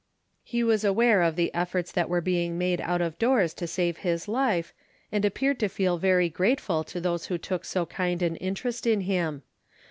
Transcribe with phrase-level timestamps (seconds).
[0.43, 3.97] He was aware of the efforts that were being made out of doors to save
[3.97, 4.73] his life,
[5.11, 9.01] and appeared to feel very grateful to those who took so kind an interest in
[9.01, 9.43] him.